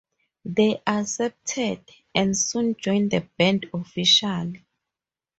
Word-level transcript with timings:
They 0.45 0.81
accepted, 0.87 1.81
and 2.15 2.35
soon 2.35 2.75
joined 2.75 3.11
the 3.11 3.19
band 3.37 3.67
officially. 3.71 4.65